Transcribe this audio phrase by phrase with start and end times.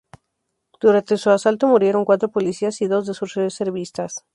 [0.79, 4.25] Durante su asalto murieron cuatro policías y dos de sus reservistas.